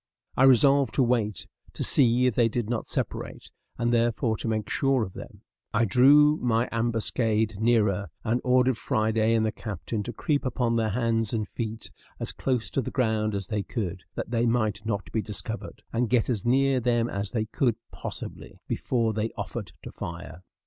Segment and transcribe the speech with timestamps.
[0.35, 1.45] I resolved to wait,
[1.75, 5.43] to see if they did not separate; and therefore, to make sure of them,
[5.75, 10.89] I drew my ambuscade nearer, and ordered Friday and the captain to creep upon their
[10.89, 15.11] hands and feet, as close to the ground as they could, that they might not
[15.11, 19.91] be discovered, and get as near them as they could possibly before they offered to
[19.91, 20.41] fire.